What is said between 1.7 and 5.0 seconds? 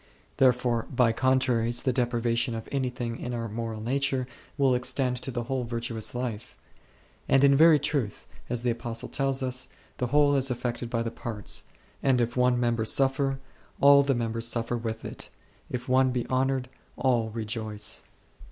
the deprav ation of anything in our moral nature will ex